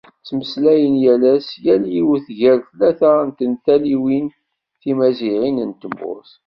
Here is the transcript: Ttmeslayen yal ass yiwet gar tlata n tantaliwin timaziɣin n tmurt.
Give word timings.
Ttmeslayen 0.21 0.95
yal 1.03 1.23
ass 1.33 1.47
yiwet 1.93 2.27
gar 2.39 2.59
tlata 2.67 3.13
n 3.27 3.29
tantaliwin 3.37 4.27
timaziɣin 4.81 5.57
n 5.69 5.71
tmurt. 5.81 6.31